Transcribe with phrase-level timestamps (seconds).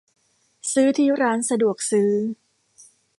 [0.71, 2.11] ซื้อที่ร้านสะดวกซื้อ